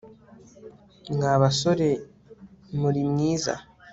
Mwa 1.13 1.33
basore 1.41 1.87
murimwiza 2.79 3.53